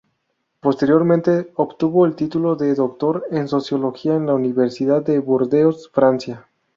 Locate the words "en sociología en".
3.29-4.25